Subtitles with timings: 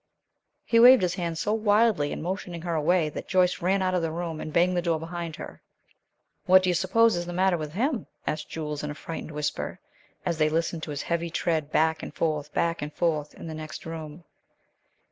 [0.65, 4.01] He waved his hands so wildly in motioning her away, that Joyce ran out of
[4.01, 5.61] the room and banged the door behind her.
[6.47, 9.79] "What do you suppose is the matter with him?" asked Jules, in a frightened whisper,
[10.25, 13.53] as they listened to his heavy tread, back and forth, back and forth, in the
[13.53, 14.23] next room.